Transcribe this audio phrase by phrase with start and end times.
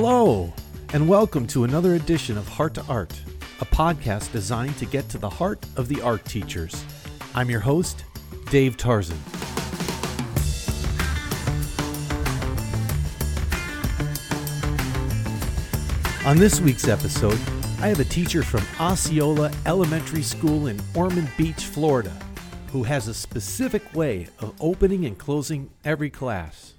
[0.00, 0.52] Hello,
[0.92, 3.20] and welcome to another edition of Heart to Art,
[3.60, 6.84] a podcast designed to get to the heart of the art teachers.
[7.34, 8.04] I'm your host,
[8.48, 9.18] Dave Tarzan.
[16.24, 17.40] On this week's episode,
[17.80, 22.16] I have a teacher from Osceola Elementary School in Ormond Beach, Florida,
[22.70, 26.74] who has a specific way of opening and closing every class.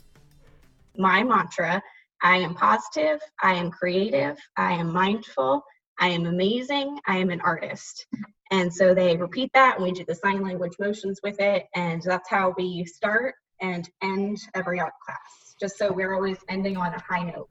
[0.95, 1.83] My mantra
[2.21, 5.63] I am positive, I am creative, I am mindful,
[5.99, 8.07] I am amazing, I am an artist.
[8.51, 12.01] And so they repeat that, and we do the sign language motions with it, and
[12.01, 16.93] that's how we start and end every art class, just so we're always ending on
[16.93, 17.49] a high note.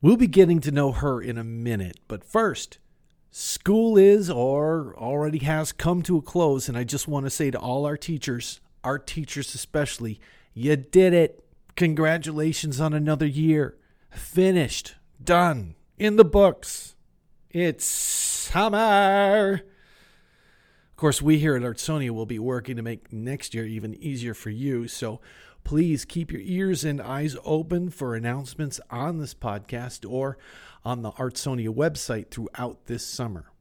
[0.00, 2.78] We'll be getting to know her in a minute, but first,
[3.30, 7.50] school is or already has come to a close, and I just want to say
[7.50, 10.20] to all our teachers, our teachers especially,
[10.54, 11.44] you did it.
[11.74, 13.76] Congratulations on another year.
[14.10, 16.96] Finished, done, in the books.
[17.50, 19.62] It's summer.
[20.90, 24.34] Of course, we here at Artsonia will be working to make next year even easier
[24.34, 24.88] for you.
[24.88, 25.20] So
[25.64, 30.38] please keep your ears and eyes open for announcements on this podcast or
[30.84, 33.52] on the Artsonia website throughout this summer.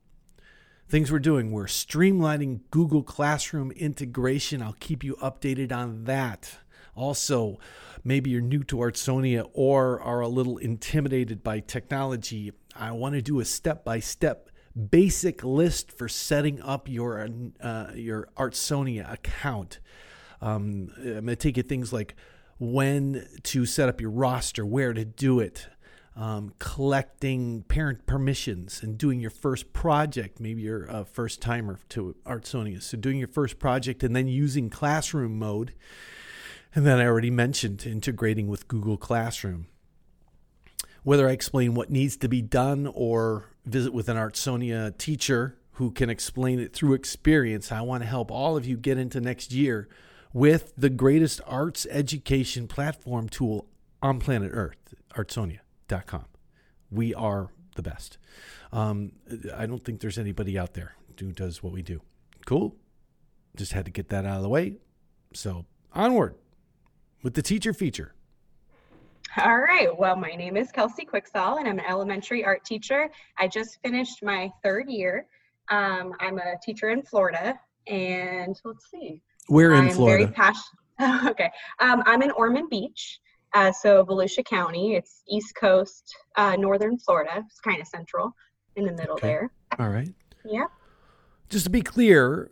[0.89, 4.61] Things we're doing, we're streamlining Google Classroom integration.
[4.61, 6.59] I'll keep you updated on that.
[6.97, 7.59] Also,
[8.03, 12.51] maybe you're new to Artsonia or are a little intimidated by technology.
[12.75, 14.49] I want to do a step by step
[14.91, 17.27] basic list for setting up your
[17.61, 19.79] uh, your Artsonia account.
[20.41, 22.15] Um, I'm going to take you things like
[22.59, 25.67] when to set up your roster, where to do it,
[26.15, 30.39] um, collecting parent permissions, and doing your first project.
[30.39, 34.69] Maybe you're a first timer to Artsonia, so doing your first project and then using
[34.69, 35.73] classroom mode.
[36.75, 39.67] And then I already mentioned integrating with Google Classroom.
[41.03, 45.92] Whether I explain what needs to be done or visit with an Artsonia teacher who
[45.92, 49.52] can explain it through experience, I want to help all of you get into next
[49.52, 49.87] year
[50.33, 53.67] with the greatest arts education platform tool
[54.02, 56.25] on planet Earth, artsonia.com.
[56.92, 58.17] We are the best.
[58.71, 59.13] Um,
[59.55, 62.02] I don't think there's anybody out there who does what we do.
[62.45, 62.75] Cool.
[63.55, 64.75] Just had to get that out of the way.
[65.33, 66.36] So, onward
[67.23, 68.14] with the teacher feature.
[69.44, 69.89] All right.
[69.98, 73.10] Well, my name is Kelsey Quicksall, and I'm an elementary art teacher.
[73.38, 75.28] I just finished my third year.
[75.70, 79.22] Um, I'm a teacher in Florida, and let's see.
[79.48, 80.26] Where in I'm Florida?
[80.26, 81.30] Very passionate.
[81.32, 81.52] okay.
[81.80, 83.20] Um, I'm in Ormond Beach,
[83.54, 84.95] uh, so Volusia County.
[84.95, 87.44] It's East Coast, uh, Northern Florida.
[87.45, 88.34] It's kind of central
[88.76, 89.28] in the middle Okay.
[89.28, 89.52] there.
[89.78, 90.14] All right.
[90.45, 90.66] Yeah.
[91.49, 92.49] Just to be clear,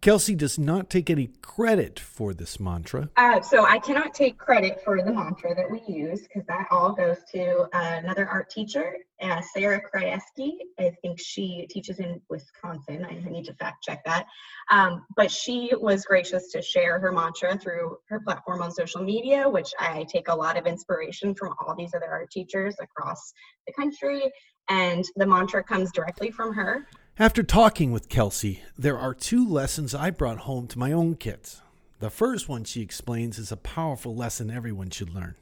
[0.00, 3.10] Kelsey does not take any credit for this mantra.
[3.16, 6.92] Uh, so I cannot take credit for the mantra that we use because that all
[6.92, 10.52] goes to uh, another art teacher, uh, Sarah Krajewski.
[10.78, 13.04] I think she teaches in Wisconsin.
[13.10, 14.26] I need to fact check that.
[14.70, 19.48] Um, but she was gracious to share her mantra through her platform on social media,
[19.48, 23.32] which I take a lot of inspiration from all these other art teachers across
[23.66, 24.30] the country.
[24.68, 26.86] And the mantra comes directly from her.
[27.20, 31.62] After talking with Kelsey, there are two lessons I brought home to my own kids.
[31.98, 35.34] The first one, she explains, is a powerful lesson everyone should learn.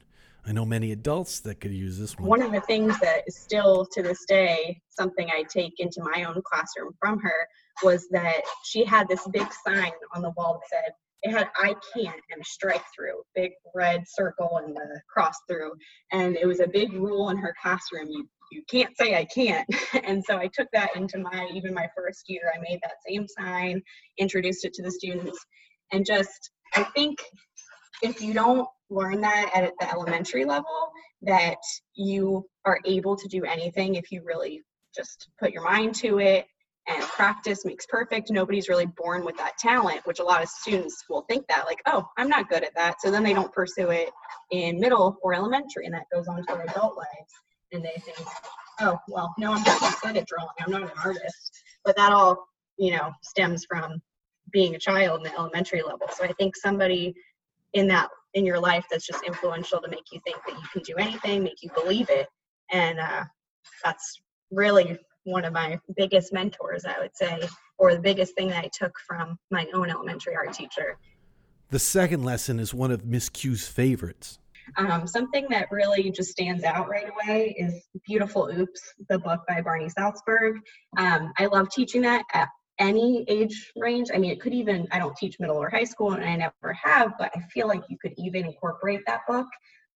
[0.43, 2.27] I know many adults that could use this one.
[2.27, 6.23] one of the things that is still to this day something I take into my
[6.23, 7.47] own classroom from her
[7.83, 11.75] was that she had this big sign on the wall that said it had I
[11.93, 15.73] can't and a strike through, big red circle and a cross through.
[16.11, 18.07] And it was a big rule in her classroom.
[18.09, 19.67] You you can't say I can't.
[20.03, 22.51] And so I took that into my even my first year.
[22.53, 23.81] I made that same sign,
[24.17, 25.37] introduced it to the students,
[25.91, 27.17] and just I think
[28.01, 30.91] if you don't learn that at the elementary level,
[31.23, 31.57] that
[31.95, 34.61] you are able to do anything if you really
[34.95, 36.45] just put your mind to it
[36.87, 38.31] and practice makes perfect.
[38.31, 41.81] Nobody's really born with that talent, which a lot of students will think that, like,
[41.85, 43.01] oh, I'm not good at that.
[43.01, 44.09] So then they don't pursue it
[44.51, 47.33] in middle or elementary, and that goes on to their adult lives.
[47.71, 48.27] And they think,
[48.79, 50.49] oh, well, no, I'm not good at drawing.
[50.59, 51.63] I'm not an artist.
[51.83, 52.47] But that all,
[52.77, 54.01] you know, stems from
[54.51, 56.07] being a child in the elementary level.
[56.15, 57.13] So I think somebody
[57.73, 60.81] in that in your life that's just influential to make you think that you can
[60.83, 62.27] do anything, make you believe it.
[62.71, 63.23] And uh,
[63.83, 64.21] that's
[64.51, 67.39] really one of my biggest mentors, I would say,
[67.77, 70.97] or the biggest thing that I took from my own elementary art teacher.
[71.69, 74.39] The second lesson is one of Miss Q's favorites.
[74.75, 79.61] Um, something that really just stands out right away is Beautiful Oops, the book by
[79.61, 80.57] Barney Saltzberg.
[80.97, 82.49] Um, I love teaching that at
[82.79, 84.09] any age range.
[84.13, 86.73] I mean, it could even, I don't teach middle or high school and I never
[86.73, 89.47] have, but I feel like you could even incorporate that book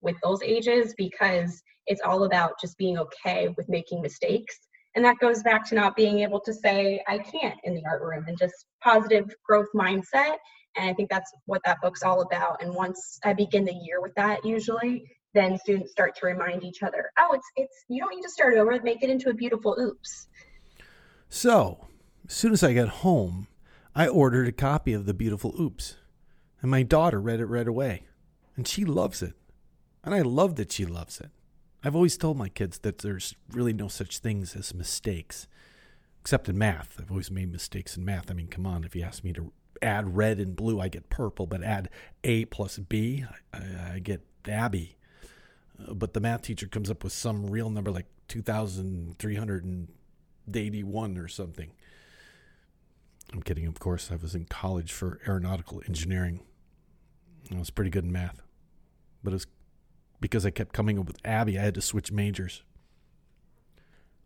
[0.01, 4.57] with those ages because it's all about just being okay with making mistakes.
[4.95, 8.01] And that goes back to not being able to say, I can't in the art
[8.01, 10.37] room and just positive growth mindset.
[10.75, 12.61] And I think that's what that book's all about.
[12.61, 16.83] And once I begin the year with that, usually, then students start to remind each
[16.83, 19.77] other, oh, it's it's you don't need to start over, make it into a beautiful
[19.79, 20.27] oops.
[21.29, 21.87] So,
[22.27, 23.47] as soon as I got home,
[23.95, 25.95] I ordered a copy of the beautiful oops.
[26.61, 28.03] And my daughter read it right away.
[28.55, 29.33] And she loves it.
[30.03, 31.29] And I love that she loves it.
[31.83, 35.47] I've always told my kids that there's really no such things as mistakes,
[36.19, 36.97] except in math.
[36.99, 38.29] I've always made mistakes in math.
[38.29, 41.09] I mean, come on, if you ask me to add red and blue, I get
[41.09, 41.89] purple, but add
[42.23, 44.95] A plus B, I, I get Abby.
[45.79, 51.71] Uh, but the math teacher comes up with some real number like 2,381 or something.
[53.33, 54.11] I'm kidding, of course.
[54.11, 56.41] I was in college for aeronautical engineering.
[57.53, 58.41] I was pretty good in math,
[59.23, 59.45] but it's
[60.19, 62.63] because I kept coming up with Abby, I had to switch majors.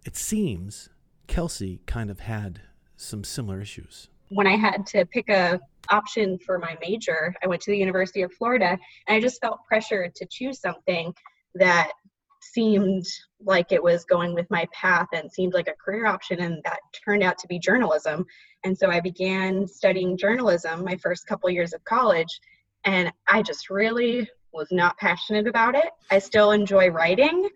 [0.06, 0.90] It seems
[1.28, 2.62] Kelsey kind of had
[2.98, 4.10] some similar issues.
[4.30, 8.22] When I had to pick a option for my major, I went to the University
[8.24, 8.78] of Florida
[9.08, 11.14] and I just felt pressure to choose something
[11.56, 11.92] that
[12.42, 13.06] seemed
[13.44, 16.80] like it was going with my path and seemed like a career option and that
[17.04, 18.26] turned out to be journalism.
[18.64, 22.40] And so i began studying journalism my first couple years of college
[22.84, 25.90] and i just really was not passionate about it.
[26.10, 27.50] I still enjoy writing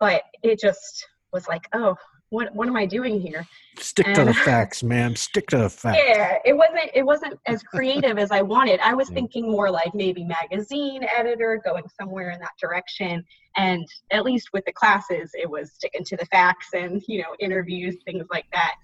[0.00, 1.96] but it just was like oh
[2.36, 3.46] what what am I doing here?
[3.78, 5.16] Stick and, to the facts, man.
[5.16, 5.98] Stick to the facts.
[6.06, 8.78] Yeah, it wasn't it wasn't as creative as I wanted.
[8.80, 13.24] I was thinking more like maybe magazine editor, going somewhere in that direction.
[13.56, 17.34] And at least with the classes, it was sticking to the facts and you know
[17.40, 18.74] interviews, things like that.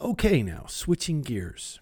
[0.00, 1.80] Okay, now switching gears.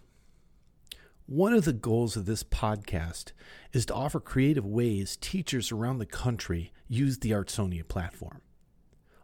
[1.27, 3.33] One of the goals of this podcast
[3.75, 8.41] is to offer creative ways teachers around the country use the Artsonia platform.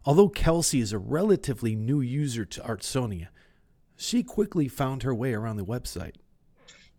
[0.05, 3.27] Although Kelsey is a relatively new user to Artsonia,
[3.95, 6.15] she quickly found her way around the website.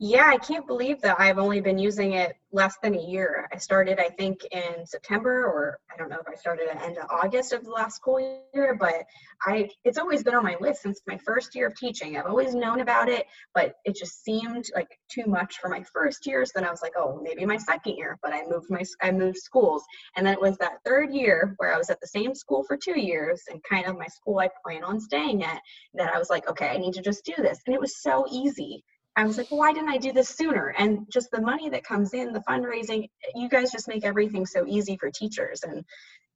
[0.02, 3.46] Yeah, I can't believe that I've only been using it less than a year.
[3.52, 6.96] I started, I think, in September, or I don't know if I started at end
[6.96, 8.18] of August of the last school
[8.54, 9.04] year, but
[9.42, 12.16] I it's always been on my list since my first year of teaching.
[12.16, 16.26] I've always known about it, but it just seemed like too much for my first
[16.26, 16.46] year.
[16.46, 19.10] So then I was like, oh, maybe my second year, but I moved my I
[19.10, 19.84] moved schools,
[20.16, 22.78] and then it was that third year where I was at the same school for
[22.78, 25.60] two years and kind of my school I plan on staying at.
[25.92, 28.24] That I was like, okay, I need to just do this, and it was so
[28.30, 28.82] easy
[29.16, 30.68] I was like, why didn't I do this sooner?
[30.78, 34.64] And just the money that comes in, the fundraising, you guys just make everything so
[34.66, 35.62] easy for teachers.
[35.62, 35.84] And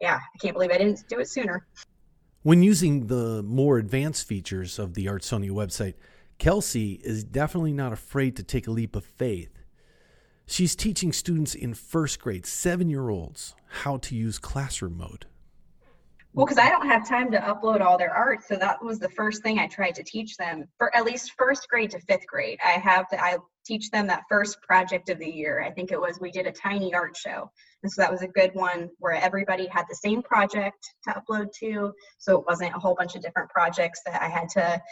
[0.01, 1.67] yeah, I can't believe I didn't do it sooner.
[2.43, 5.95] When using the more advanced features of the Artsonia website,
[6.39, 9.51] Kelsey is definitely not afraid to take a leap of faith.
[10.47, 15.27] She's teaching students in first grade, seven year olds, how to use classroom mode.
[16.35, 19.09] Well, because I don't have time to upload all their art, so that was the
[19.11, 22.59] first thing I tried to teach them for at least first grade to fifth grade.
[22.65, 25.63] I have to I teach them that first project of the year.
[25.63, 27.49] I think it was we did a tiny art show,
[27.85, 31.53] and so that was a good one where everybody had the same project to upload
[31.61, 34.83] to, so it wasn't a whole bunch of different projects that I had to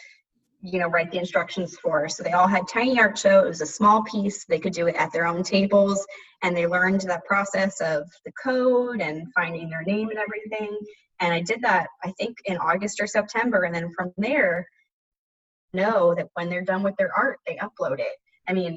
[0.60, 2.08] you know write the instructions for.
[2.08, 3.40] So they all had tiny art show.
[3.40, 4.44] It was a small piece.
[4.44, 6.06] They could do it at their own tables.
[6.44, 10.78] And they learned that process of the code and finding their name and everything
[11.23, 13.62] and I did that, I think, in August or September.
[13.62, 14.67] And then from there,
[15.73, 18.17] know that when they're done with their art, they upload it.
[18.49, 18.76] I mean,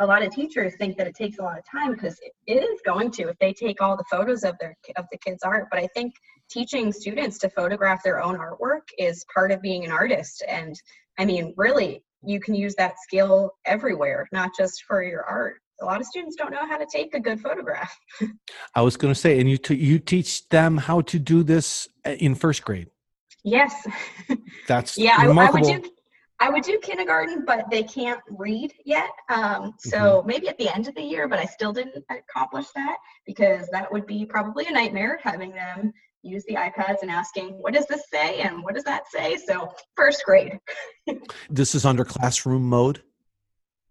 [0.00, 2.80] a lot of teachers think that it takes a lot of time because it is
[2.84, 5.78] going to if they take all the photos of their of the kids art but
[5.78, 6.12] i think
[6.50, 10.74] teaching students to photograph their own artwork is part of being an artist and
[11.20, 15.84] i mean really you can use that skill everywhere not just for your art a
[15.84, 17.96] lot of students don't know how to take a good photograph.
[18.74, 21.88] I was going to say, and you t- you teach them how to do this
[22.06, 22.88] uh, in first grade.
[23.42, 23.86] Yes.
[24.68, 25.16] That's yeah.
[25.18, 25.82] I, I, would do
[26.40, 29.10] I would do kindergarten, but they can't read yet.
[29.28, 30.28] Um, so mm-hmm.
[30.28, 33.92] maybe at the end of the year, but I still didn't accomplish that because that
[33.92, 38.04] would be probably a nightmare having them use the iPads and asking, what does this
[38.12, 38.40] say?
[38.40, 39.36] And what does that say?
[39.36, 40.58] So first grade.
[41.50, 43.02] this is under classroom mode?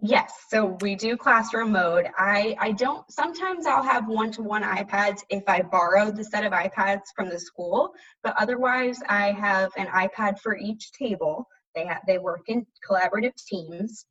[0.05, 2.07] Yes, so we do classroom mode.
[2.17, 7.03] I, I don't, sometimes I'll have one-to-one iPads if I borrowed the set of iPads
[7.15, 11.47] from the school, but otherwise I have an iPad for each table.
[11.73, 14.05] They have, they work in collaborative teams.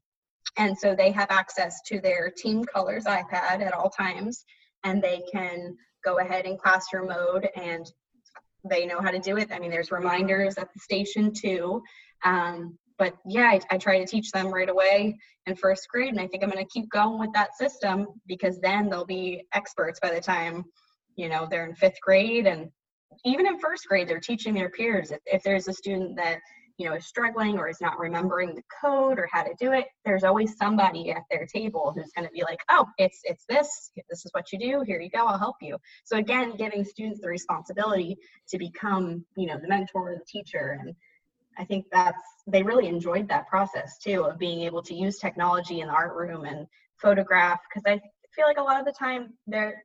[0.56, 4.46] And so they have access to their team colors iPad at all times,
[4.84, 7.84] and they can go ahead in classroom mode and
[8.64, 9.52] they know how to do it.
[9.52, 11.82] I mean, there's reminders at the station too.
[12.24, 16.20] Um, but yeah, I, I try to teach them right away in first grade, and
[16.20, 19.98] I think I'm going to keep going with that system because then they'll be experts
[19.98, 20.62] by the time
[21.16, 22.70] you know they're in fifth grade and
[23.24, 25.10] even in first grade they're teaching their peers.
[25.10, 26.38] If, if there's a student that
[26.78, 29.86] you know is struggling or is not remembering the code or how to do it
[30.04, 33.90] there's always somebody at their table who's going to be like oh it's it's this.
[34.10, 34.84] This is what you do.
[34.86, 35.26] Here you go.
[35.26, 35.76] I'll help you.
[36.04, 38.16] So again giving students the responsibility
[38.50, 40.94] to become you know the mentor the teacher and
[41.58, 45.80] i think that's they really enjoyed that process too of being able to use technology
[45.80, 46.66] in the art room and
[46.96, 48.00] photograph because i
[48.34, 49.84] feel like a lot of the time there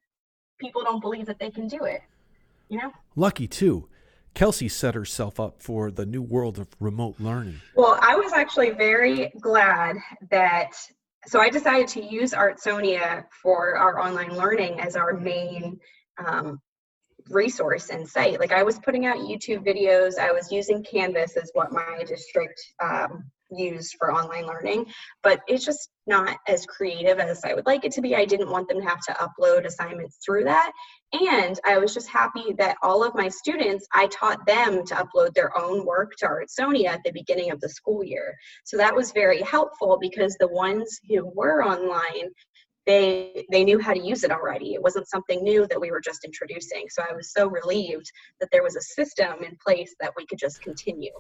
[0.60, 2.02] people don't believe that they can do it
[2.70, 3.88] you know lucky too
[4.34, 7.60] Kelsey set herself up for the new world of remote learning.
[7.76, 9.98] Well, I was actually very glad
[10.30, 10.74] that
[11.26, 15.80] so I decided to use Artsonia for our online learning as our main
[16.24, 16.62] um,
[17.30, 18.40] resource and site.
[18.40, 22.60] Like I was putting out YouTube videos, I was using Canvas as what my district
[22.82, 24.86] um, used for online learning,
[25.24, 28.16] but it's just not as creative as I would like it to be.
[28.16, 30.72] I didn't want them to have to upload assignments through that.
[31.14, 35.34] And I was just happy that all of my students, I taught them to upload
[35.34, 38.36] their own work to Artsonia at the beginning of the school year.
[38.66, 42.30] So that was very helpful because the ones who were online,
[42.88, 44.74] they they knew how to use it already.
[44.74, 46.86] It wasn't something new that we were just introducing.
[46.90, 50.40] So I was so relieved that there was a system in place that we could
[50.40, 51.12] just continue.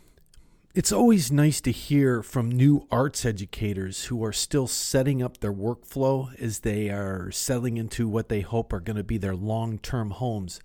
[0.74, 5.54] It's always nice to hear from new arts educators who are still setting up their
[5.54, 9.80] workflow as they are settling into what they hope are going to be their long
[9.80, 10.62] term homes.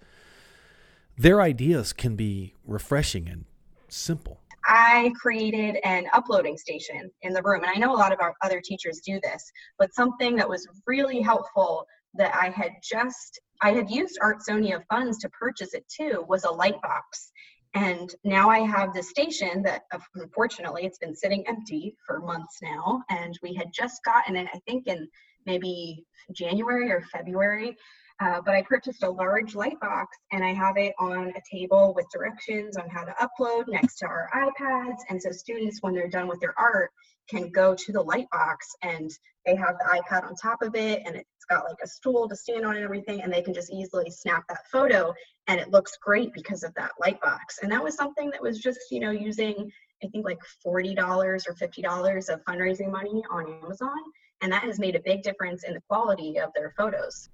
[1.16, 3.44] Their ideas can be refreshing and
[3.88, 4.40] simple.
[4.64, 8.34] I created an uploading station in the room, and I know a lot of our
[8.42, 13.72] other teachers do this, but something that was really helpful that I had just I
[13.72, 17.30] had used Artsonia funds to purchase it too was a light box.
[17.74, 19.82] And now I have the station that
[20.16, 23.02] unfortunately it's been sitting empty for months now.
[23.08, 25.08] And we had just gotten it, I think, in
[25.46, 27.76] maybe January or February.
[28.22, 31.92] Uh, but I purchased a large light box and I have it on a table
[31.96, 34.98] with directions on how to upload next to our iPads.
[35.08, 36.92] And so students, when they're done with their art,
[37.28, 39.10] can go to the light box and
[39.44, 42.36] they have the iPad on top of it and it's got like a stool to
[42.36, 45.12] stand on and everything and they can just easily snap that photo
[45.48, 47.58] and it looks great because of that light box.
[47.60, 49.68] And that was something that was just, you know, using
[50.04, 53.98] I think like $40 or $50 of fundraising money on Amazon
[54.42, 57.28] and that has made a big difference in the quality of their photos.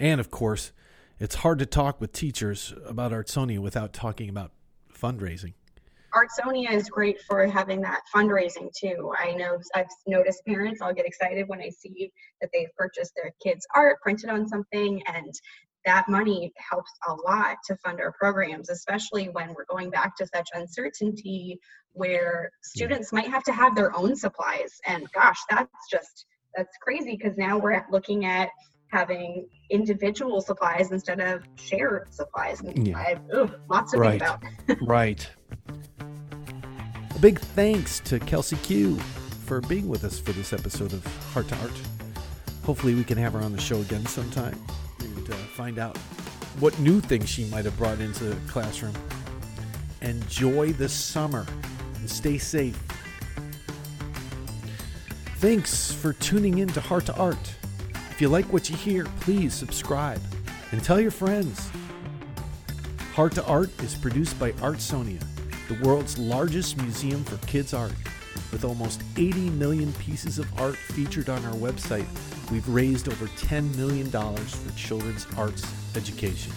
[0.00, 0.72] And of course,
[1.20, 4.50] it's hard to talk with teachers about Artsonia without talking about
[4.92, 5.52] fundraising.
[6.14, 9.12] Artsonia is great for having that fundraising too.
[9.16, 13.30] I know I've noticed parents, I'll get excited when I see that they've purchased their
[13.44, 15.32] kids' art printed on something, and
[15.84, 20.26] that money helps a lot to fund our programs, especially when we're going back to
[20.26, 21.60] such uncertainty
[21.92, 24.80] where students might have to have their own supplies.
[24.86, 26.26] And gosh, that's just
[26.56, 28.48] that's crazy because now we're looking at
[28.90, 32.60] having individual supplies instead of shared supplies.
[32.74, 32.98] Yeah.
[32.98, 34.20] I, ooh, lots to right.
[34.20, 34.82] think about.
[34.88, 35.30] right.
[37.14, 38.96] A big thanks to Kelsey Q
[39.46, 41.80] for being with us for this episode of Heart to Art.
[42.64, 44.58] Hopefully, we can have her on the show again sometime
[45.00, 45.96] and uh, find out
[46.58, 48.94] what new things she might have brought into the classroom.
[50.02, 51.46] Enjoy the summer
[51.96, 52.80] and stay safe.
[55.36, 57.54] Thanks for tuning in to Heart to Art.
[58.20, 60.20] If you like what you hear, please subscribe
[60.72, 61.70] and tell your friends.
[63.14, 65.24] Heart to Art is produced by Artsonia,
[65.68, 67.94] the world's largest museum for kids' art.
[68.52, 72.04] With almost 80 million pieces of art featured on our website,
[72.50, 76.52] we've raised over $10 million for children's arts education.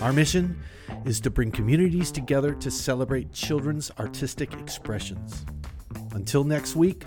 [0.00, 0.62] Our mission
[1.04, 5.44] is to bring communities together to celebrate children's artistic expressions.
[6.12, 7.04] Until next week,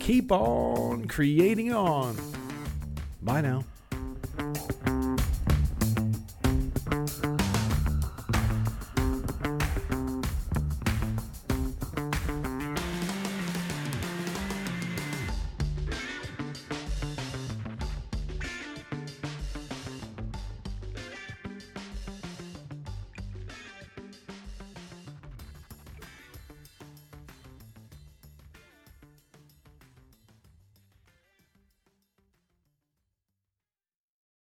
[0.00, 2.16] keep on creating on.
[3.22, 3.64] Bye now.